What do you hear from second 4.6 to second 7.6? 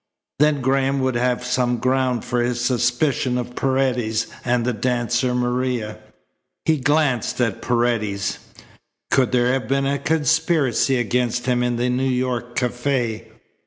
the dancer Maria. He glanced